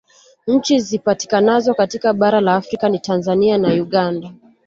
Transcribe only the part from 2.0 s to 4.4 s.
bara la Afrika ni Tanzania na Uganda